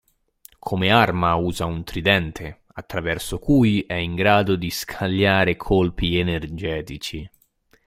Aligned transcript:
Come 0.67 0.89
arma 0.89 1.35
usa 1.37 1.65
un 1.67 1.83
tridente, 1.83 2.63
attraverso 2.73 3.37
cui 3.37 3.81
è 3.81 3.93
in 3.93 4.15
grado 4.15 4.55
di 4.55 4.71
scagliare 4.71 5.55
colpi 5.57 6.17
energetici. 6.17 7.29